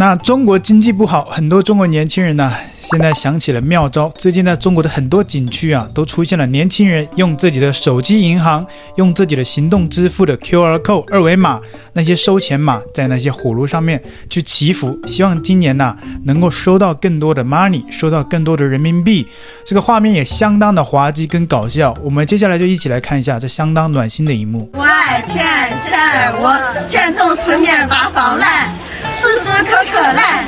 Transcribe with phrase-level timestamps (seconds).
[0.00, 4.08] 那中国经济不好，很多中国年轻人呢、现在想起了妙招。
[4.16, 8.64] 最近在中国的很多景区啊，都出现了年轻人用自己的手机银行、
[8.94, 11.60] 用自己的行动支付的 QR code 二维码
[11.94, 14.00] 那些收钱码，在那些火炉上面
[14.30, 19.26] 去祈福，希望今年呢、能够收到更多的 money，收到更多的人民币。
[19.66, 21.92] 这个画面也相当的滑稽跟搞笑。
[22.04, 24.70] 我们接下来就一起来看一下这相当暖心的一幕。
[24.74, 25.44] 我爱钱，
[25.82, 28.72] 钱爱我，钱从四面八方来。
[29.10, 30.44] 时时刻刻来，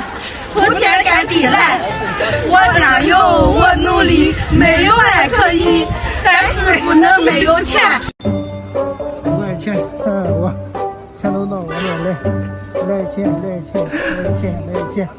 [0.53, 1.79] 铺天盖地来，
[2.47, 5.87] 我加油，我努力，没有爱可以，
[6.23, 7.81] 但是不能没有钱。
[8.23, 10.53] 五块钱，我
[11.19, 12.15] 钱都到我这来，
[12.87, 13.83] 来钱来钱
[14.23, 15.09] 来钱来钱。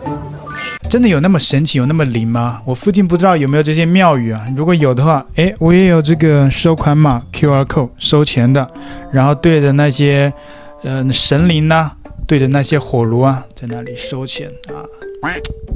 [0.88, 2.60] 真的有那么神奇，有那么灵吗？
[2.64, 4.44] 我附近不知道有没有这些庙宇啊？
[4.56, 8.66] 如果有的话，诶，我也有这个收款码 QR code 收钱的，
[9.10, 10.32] 然后对着那些，
[10.84, 11.96] 呃，神灵呢、啊。
[12.32, 14.80] 对着那些火炉啊，在那里收钱啊！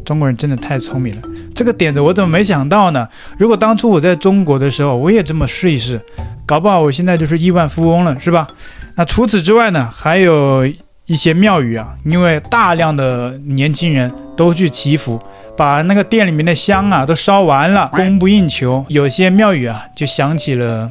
[0.06, 1.22] 中国人真的太聪明了，
[1.54, 3.06] 这个点子我怎么没想到呢？
[3.36, 6.00] 如果当初我在中国的时候，我也这么试一试，
[6.46, 8.46] 搞不好我现在就是亿万富翁了，是吧？
[8.94, 10.66] 那除此之外呢，还有
[11.04, 15.20] 一些庙宇啊，因为大量的年轻人都去祈福，
[15.58, 18.82] 把那个店里面的香啊都烧完了，供不应求。
[18.88, 20.90] 有些庙宇啊，就想起了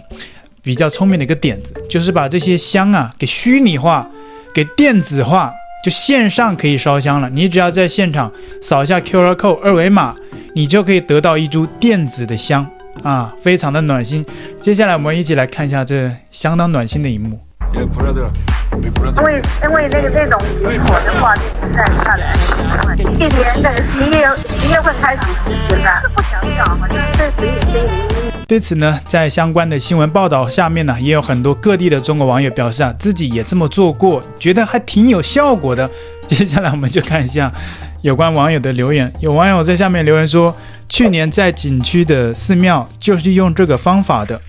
[0.61, 4.07] 比较聪明的一个点子，就是把这些香啊给虚拟化。
[4.55, 5.53] 给电子化，
[5.83, 7.29] 就线上可以烧香了。
[7.29, 8.31] 你只要在现场
[8.61, 10.15] 扫一下 QR code 二维码，
[10.53, 12.65] 你就可以得到一株电子的香
[13.03, 14.25] 啊，非常的暖心。
[14.57, 17.37] 接下来我们一起来看一下这相当暖心的一幕。
[17.73, 20.39] 因为因为那个那种
[20.85, 21.35] 火的话，
[21.75, 22.33] 在下来，
[22.95, 25.75] 一年的十一月十一月份开始实施，
[26.15, 27.83] 不想想好像这谁谁
[28.47, 35.89] 对此呢，在相关的新闻报道下面呢，也有很多各地的中国网友表示啊，自己也这么做过，觉得还挺有效果的。
[36.27, 37.51] 接下来我们就看一下
[38.01, 39.11] 有关网友的留言。
[39.19, 40.55] 有网友在下面留言说，
[40.87, 44.39] 去年在景区的寺庙就是用这个方法的，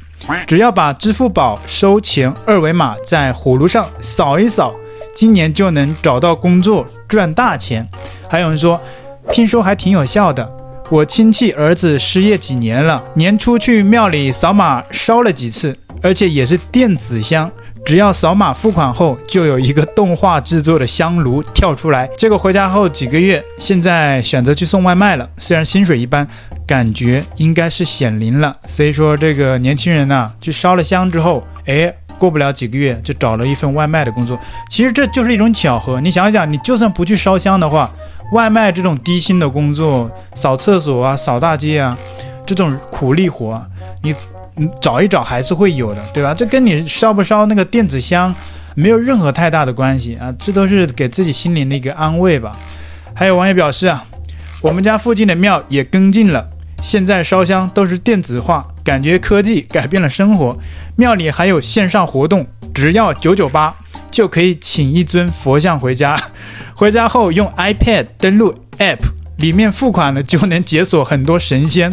[0.46, 4.74] 只要把支付宝收钱二维码在火炉上扫一扫，
[5.14, 7.88] 今年就能找到工作赚大钱。
[8.28, 8.78] 还有人说，
[9.32, 10.46] 听说还挺有效的。
[10.88, 17.50] 我亲戚儿子失业几年了，年初去庙里扫码烧了几次，而且也是电子香，
[17.84, 22.08] 只要扫码付款后，就有一个动画制作的香炉跳出来。
[22.16, 26.24] 结果回家后几个月，现在选择去送外卖了，虽然薪水一般，
[26.64, 28.56] 感觉应该是显灵了。
[28.68, 34.38] 所以说，这个年轻人呐，去烧了香之后，哎，过不了几个月就找了一份外卖的工作。
[34.70, 36.00] 其实这就是一种巧合。
[36.00, 37.90] 你想想，你就算不去烧香的话。
[38.32, 41.96] 外卖这种低薪的工作，扫厕所啊，扫大街啊，
[42.44, 43.60] 这种苦力活，
[44.02, 44.14] 你
[44.56, 46.34] 你找一找还是会有的，对吧？
[46.34, 48.34] 这跟你烧不烧那个电子香
[48.74, 52.52] 没有任何太大的关系啊，这都是给自己心灵的一个安慰吧。
[53.14, 54.04] 还有网友表示啊，
[54.60, 56.44] 我们家附近的庙也跟进了，
[56.82, 60.58] 现在烧香都是电子化，感觉科技改变了生活。
[60.96, 63.74] 庙里还有线上活动，只要九九八
[64.10, 66.20] 就可以请一尊佛像回家。
[66.74, 68.98] 回家后用 iPad 登录 App，
[69.38, 71.92] 里面付款了就能解锁很多神仙，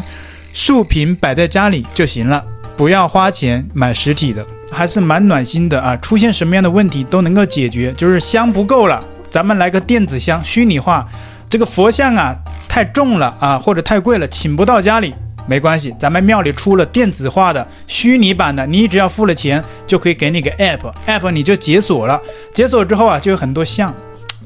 [0.54, 2.44] 竖屏摆在家里就行了，
[2.76, 5.96] 不要花钱买实体的，还是蛮暖心的啊！
[5.98, 11.08] 出现什么样的问题都能够解决，就是香不够了，咱们来个电子香，虚拟化，
[11.50, 12.36] 这个佛像啊
[12.68, 15.16] 太重了啊，或者太贵了，请不到家里
[15.48, 22.22] 没关系，咱们庙里出了电子化的虚拟版的，你只要付了钱就可以给你个 App，App 你就解锁了，
[22.54, 23.94] 解锁之后啊就有很多像。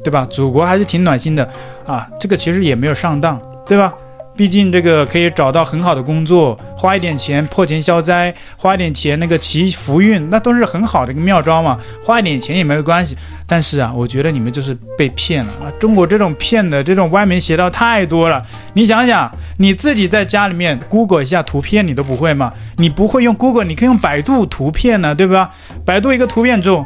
[0.04, 0.26] 对吧？
[0.30, 1.44] 祖国还是挺暖心的
[1.86, 3.94] 啊，这个其实也没有上当，对吧？
[4.38, 11.78] 毕竟这个可以找到很好的工作，花一点钱破钱消灾，花一点钱那个祈福运，那都是很好的一个妙招嘛。
[12.06, 13.18] 花一点钱也没有关系。
[13.48, 15.72] 但是啊，我觉得你们就是被骗了啊！
[15.80, 18.46] 中国这种骗的这种歪门邪道太多了。
[18.74, 22.54] 你想想，你自己在家里面 Google 一下图片，你都不会吗？
[22.76, 25.50] 你不会用 Google，你可以用百度图片呢，对吧？
[25.86, 26.86] 百度一个图片之后，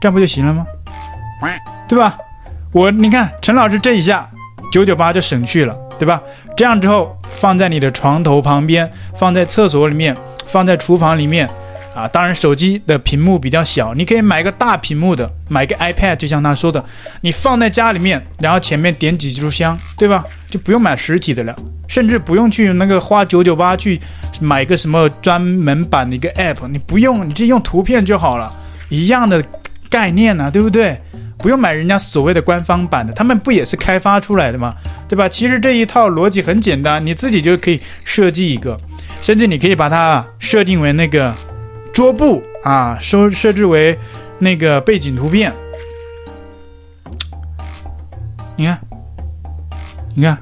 [0.00, 0.64] 这样不就行了吗？
[1.88, 2.16] 对吧？
[2.72, 4.28] 我你看陈老师这一下
[4.70, 6.22] 九九八就省去了，对吧？
[6.58, 10.12] 这样之后放在你的床头旁边，放在厕所里面，
[10.44, 11.48] 放在厨房里面，
[11.94, 16.84] 啊，当然手机的屏幕比较小，你可以买个大屏幕的，买个 iPad，就像他说的，
[17.20, 20.24] 你放在家里面，然后前面点几炷香，对吧？
[20.48, 21.54] 就不用买实体的了，
[21.86, 24.00] 甚至不用去那个花九九八去
[24.40, 28.52] 买个什么专门版的一个 App，你不用，你就用图片就好了，
[28.88, 29.40] 一样的
[29.88, 31.00] 概念呢，对不对？
[31.38, 34.74] 不用买人家所谓的官方版的，他们不也是开发出来的吗？
[35.08, 35.28] 对吧？
[35.28, 38.78] 其实这一套逻辑很简单，你自己就可以设计一个，
[39.22, 41.32] 甚至你可以把它设定为那个
[41.92, 43.96] 桌布啊，设设置为
[44.38, 45.52] 那个背景图片。
[48.56, 48.80] 你看，
[50.14, 50.36] 你看，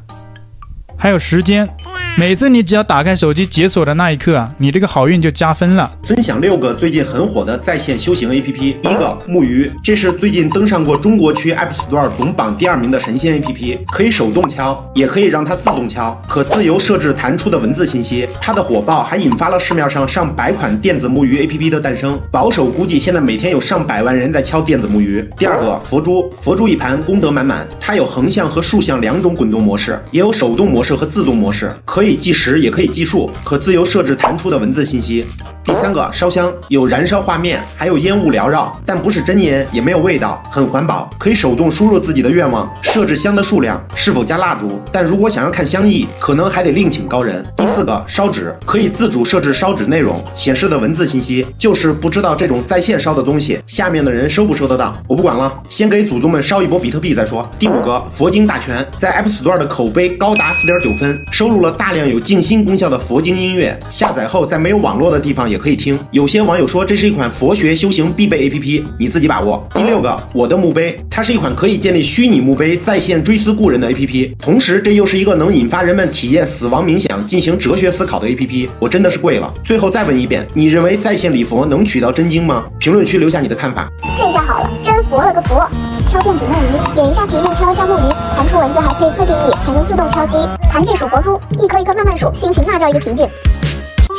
[0.96, 1.69] 还有时间。
[2.19, 5.93] 每次你只要打开手机解锁的那一刻啊，你这个好运就加分了。
[6.03, 8.81] 分享六个最近很火的在线修行 APP。
[8.81, 18.27] 第一个木鱼，这是最近登上过中国区 App Store 总榜第二名的神仙 APP，可以手动敲，也可以让它自动敲，可自由设置弹出的文字信息。
[18.41, 22.19] 它的火爆还引发了市面上上百款电子木鱼 APP 的诞生。
[22.31, 25.23] 保守估计，现在每天有上百万人在敲电子木鱼。
[25.37, 35.26] 第二个佛珠，佛珠一盘功德满满，它有横向和竖向两种滚动模式，也有手动模式和自动模式，可以可以计时也可以计数，可自由设置弹出的文字信息。
[35.64, 44.81] 第三个烧香，有燃烧画面，还有烟雾缭绕，但不是真烟，也没有味道，很环保，可以手动输入自己的愿望，设置香的数量，是否加蜡烛。
[44.93, 47.44] 但如果想要看香意，可能还得另请高人。
[47.56, 57.44] 第四个烧纸，可以自主设置烧纸内容，显示的文字信息，就是不知道这种在线烧的东西，下面的人收不收得到，我不管了，先给祖宗们烧一波比特币再说。
[57.58, 65.56] 第五个佛经大全，在 App Store 的口碑高达四点九分，收录了大量量有静心功效的佛经音乐，下载后在没有网络的地方也。
[65.56, 65.98] 也可以听。
[66.10, 69.66] 有些网友说这是一款佛学修行必备 APP，你自己把握。
[69.72, 78.69] 第六个，我的墓碑，它是一款可以建立虚拟墓碑、在线追思故人的 APP，同时这又是一个能引发人们体验死亡冥想、进行哲学思考的 APP。
[78.78, 79.50] 我真的是跪了。
[79.64, 82.66] 最后再问一遍，你认为在线礼佛能取到真经吗？
[82.78, 83.90] 评论区留下你的看法。
[84.14, 85.66] 这下好了，真佛了个佛！
[86.06, 90.37] 敲电子木鱼，点一下屏幕，敲一下木鱼，弹出文字，还可以自定义，还能自动敲击。
[90.76, 93.26] 弹进数佛珠，一颗一颗慢慢数，心情那叫一个平静。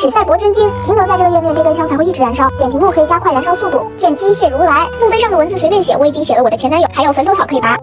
[0.01, 2.49] 取赛博真经，停留在这个页面，这根香才会一直燃烧。
[2.57, 3.85] 点屏幕可以加快燃烧速度。
[3.95, 7.77] 见机械如来，墓碑上的文字随便写，我已经写了我的前男友，还有坟头草可以拔。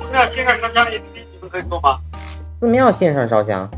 [0.00, 2.00] 寺庙线上烧香 APP 你们可以做吗？
[2.58, 3.70] 寺庙线上烧香？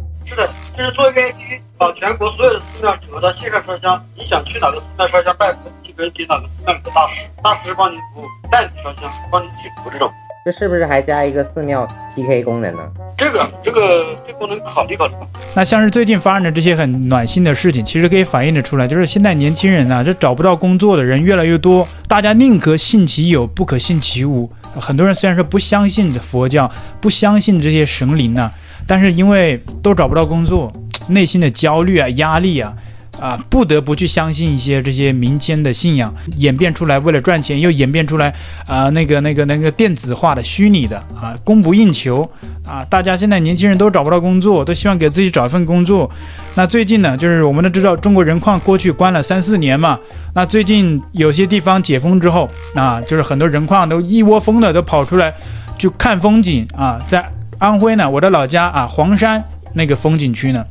[0.76, 1.60] 就是做一个 APP。
[1.78, 10.10] 把全国所有的寺庙整合到线上烧香，你想去哪个寺庙烧香拜佛，就可以给哪个寺庙里的大师，大师帮你服务，带你烧香，帮你祈福这种。
[10.44, 11.86] 这是不是还加一个寺庙
[12.16, 12.82] PK 功能呢？
[13.16, 15.14] 这个这个这功能考虑考虑。
[15.54, 24.50] 那像是最近发生的这些很暖心的事情，其实可以反映的出来，就是现在年轻人呐、啊，这找不到工作的人越来越多，大家宁可信其有，不可信其无。
[24.80, 26.70] 很多人虽然说不相信佛教，
[27.00, 28.52] 不相信这些神灵呢、啊，
[28.86, 30.72] 但是因为都找不到工作。
[31.06, 32.74] 内心的焦虑啊，压力啊，
[33.20, 38.32] 啊，不得不去相信一些这些民间的信仰，演变出来为了赚钱，又演变出来
[38.66, 42.28] 啊，那个那个那个电子化的虚拟的啊，供不应求
[42.64, 46.10] 啊，大家现在年轻人都找不到工作，都希望给自己找一份工作。
[46.54, 49.98] 那最近呢，就是我们都知道中国人矿过去关了三四年嘛，
[50.34, 55.34] 那最近有些地方解封之后，啊，就是很多人矿都一窝蜂的都跑出来
[55.76, 57.24] 去看风景啊，在
[57.58, 59.42] 安徽呢，我的老家啊，黄山
[59.72, 60.64] 那个风景区呢。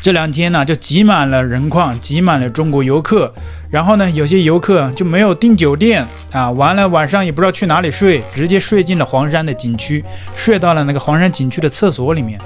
[0.00, 3.32] 这两天呢，就挤满了人矿，挤满了中国游客。
[3.70, 6.02] 然后呢，有些游客就没有订酒店
[6.32, 10.02] 啊，完了晚上也不知道去哪里睡，直接睡进了黄山的景区，
[10.34, 12.40] 睡到了那个黄山景区的厕所里面。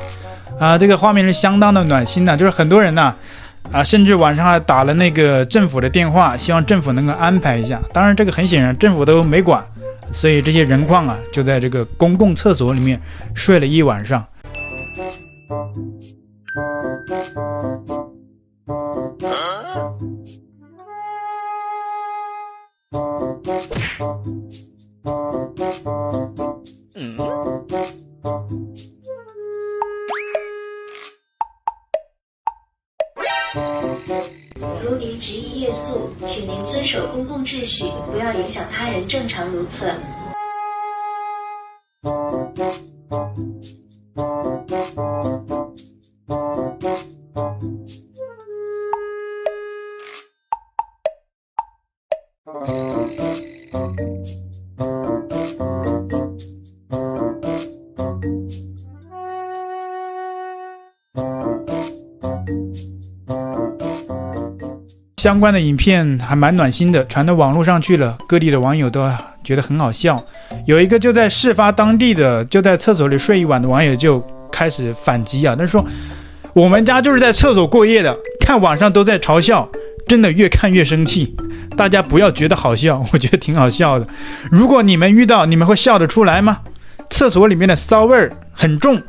[0.58, 3.14] 啊，这个画面是相当的暖心的，就是很多人呢，
[3.70, 7.80] 啊，甚至晚上还打了那个政府的电话，希望政府能够安排一下。
[7.92, 9.62] 当然，这个很显然政府都没管，
[10.10, 13.00] 所以这些人矿啊，就在这个公共厕所里面
[13.34, 14.26] 睡了一晚上。
[16.54, 16.82] Huh?
[65.22, 69.08] 相关的影片还蛮暖心的，传到网络上去了，各地的网友都
[69.44, 70.20] 觉得很好笑。
[70.66, 75.86] 有一个就在事发当地的，就在厕所里睡一晚的网友就开始反击啊，他说
[76.52, 79.68] ：“我们家就是在厕所过夜的，看网上都在嘲笑，
[80.08, 81.36] 真的越看越生气。
[81.76, 84.08] 大家不要觉得好笑，我觉得挺好笑的。
[84.50, 86.58] 如果你们遇到，你们会笑得出来吗？
[87.10, 89.00] 厕所里面的骚味儿很重，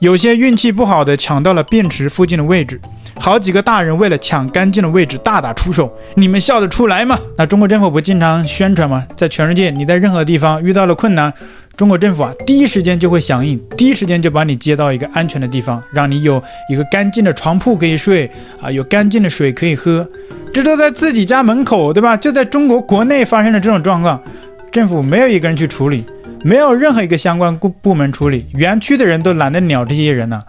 [0.00, 2.80] 有些运气不好的抢到了便池附近的位置。”
[3.18, 7.18] 好几个大人为了抢干净的位置大打出手，你们笑得出来吗？
[7.36, 9.04] 那中国政府不经常宣传吗？
[9.16, 11.32] 在全世界，你在任何地方遇到了困难，
[11.76, 18.30] 中国政府啊，第一时间就会响应，第一时间就把你接到一个安全的地方，让你有一个干净的床铺可以睡
[18.60, 20.06] 啊，有干净的水可以喝，
[20.52, 22.16] 这都在自己家门口，对吧？
[22.16, 24.22] 就在中国国内发生了这种状况，
[24.70, 26.04] 政府没有一个人去处理，
[26.44, 30.40] 没有任何一个相关部部门处理，园区的人都懒得鸟这些人呢、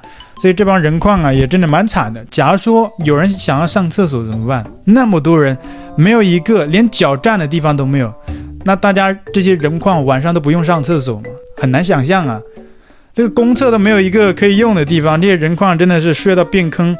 [0.41, 2.23] 所以这帮人矿啊也真的蛮惨的。
[2.29, 4.63] 假如说有人想要上厕所怎么办？
[4.85, 5.57] 那么多人，
[5.95, 8.13] 没有一个连脚站的地方都没有。
[8.65, 11.23] 那大家这些人矿晚上都不用上厕所吗？
[11.59, 12.39] 很难想象啊，
[13.13, 16.95] 这个公厕都没有一个可以用的地方，这些人矿真的是睡到变坑，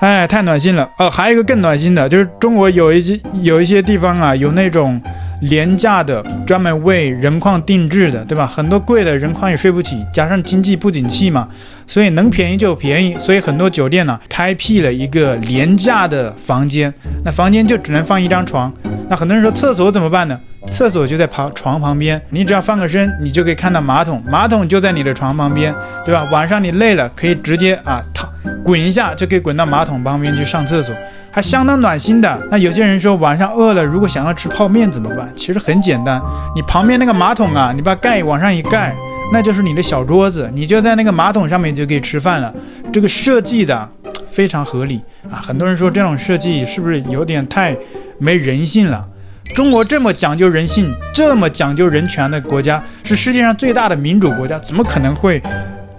[0.00, 0.88] 哎，太暖心了。
[0.98, 5.00] 哦，还有一个更暖心的，就是中国有一些有一些地方啊，有那种
[5.42, 8.46] 廉价的，专门为人矿定制的，对吧？
[8.46, 11.48] 很多贵的人矿也睡不起，加上经济不景气嘛，
[11.88, 16.92] 所以能便宜就便宜，所以很多酒店呢，开辟了一个廉价的房间，
[17.24, 18.72] 那房间就只能放一张床。
[19.08, 20.38] 那很多人说厕所怎么办呢？
[20.66, 26.28] 厕所就在旁床旁边，你只要翻个身，你就可以看到马桶，马桶就在你的床旁边，对吧？
[26.30, 28.30] 晚上你累了，可以直接啊躺
[28.62, 30.94] 滚一下，就可以滚到马桶旁边去上厕所，
[31.30, 32.38] 还相当暖心的。
[32.50, 35.26] 那有些人说晚上饿了，如果想要吃泡面怎么办？
[35.34, 36.20] 其实很简单，
[36.54, 38.94] 你旁边那个马桶啊，你把盖往上一盖，
[39.32, 42.52] 那就是你的小桌子，你就在那个马桶上面就可以吃饭了。
[42.92, 43.88] 这个设计的
[44.30, 45.36] 非常合理啊。
[45.42, 47.76] 很多人说这种设计是不是有点太
[48.18, 49.06] 没人性了？
[49.54, 55.42] 中国这么讲究人性、这么讲究人权的国家，是世界上最大的民主国家，怎么可能会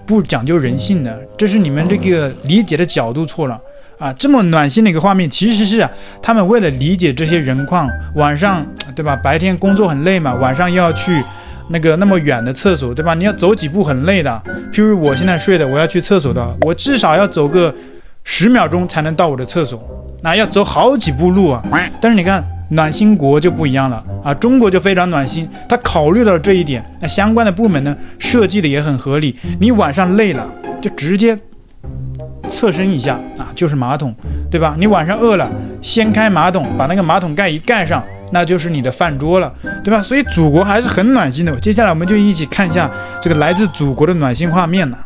[0.06, 1.12] 不讲究人性呢？
[1.38, 3.60] 这是你们这个理解的角度错了
[3.98, 4.14] 啊！
[4.14, 5.88] 这么暖心的一个画面，其实是
[6.22, 9.16] 他们为了理解这些人况，晚上对吧？
[9.16, 11.24] 白天工作很累嘛，晚上又要去
[11.70, 13.14] 那个那么远的厕所，对吧？
[13.14, 14.42] 你要走几步很累的。
[14.72, 17.74] 譬如我现在睡的，我要去厕所的，我至少要走个
[18.24, 19.82] 十秒钟才能到我的厕所，
[20.22, 21.64] 那要走好几步路啊！
[22.02, 22.44] 但是你看。
[22.72, 29.36] 暖心国就不一样了啊，中国就非常暖心，他考虑到了这一点，那相关的部门呢，设计的也很合理。
[29.60, 30.48] 你晚上累了，
[30.80, 31.36] 就直接
[32.48, 34.14] 侧身一下啊，就是马桶，
[34.52, 34.76] 对吧？
[34.78, 35.50] 你晚上饿了，
[35.82, 40.02] 掀开马桶，把那个马桶盖一盖上，那就是你的饭桌了，对吧？
[40.02, 41.56] 所以祖国还是很暖心的。
[41.60, 42.90] 接下来我们就一起看一下
[43.22, 44.98] 这个来自祖国的暖心画面呢。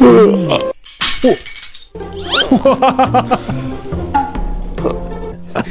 [0.00, 0.58] 哇！
[2.50, 3.38] 哈哈哈哈。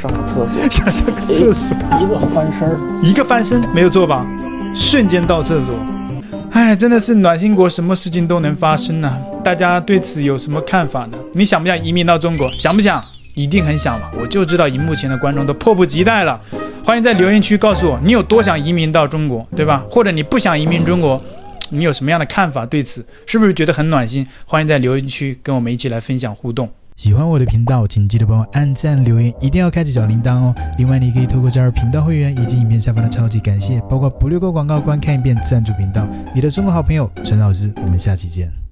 [0.00, 4.24] 上个厕所，想上个厕所，一个翻身，一个翻身，没有错吧？
[4.76, 5.74] 瞬间到厕所，
[6.52, 9.18] 哎，真的是暖心国，什么事情都能发生呢、啊？
[9.42, 11.18] 大家对此有什么看法呢？
[11.32, 12.50] 你想不想移民到中国？
[12.52, 13.02] 想不想？
[13.34, 14.10] 一定很想吧？
[14.20, 16.40] 我就知道，荧幕前的观众都迫不及待了。
[16.84, 19.84] 欢迎在留言区告诉我，你有多想移民到中国，对吧？
[19.88, 21.20] 或者你不想移民中国，
[21.68, 22.66] 你有什么样的看法？
[22.66, 24.26] 对此是不是觉得很暖心？
[24.44, 26.68] 欢迎在留言区跟我们一起来分享互动。
[26.96, 30.54] 喜欢我的频道，请记得帮我按赞、留言，一定要开启小铃铛哦。
[30.76, 36.06] 另外，你可以透过加入频道会员以及影片下方的超级感谢，包括不略过广告、观看一遍赞助频道。
[36.34, 38.69] 你的中国好朋友陈老师，我们下期见。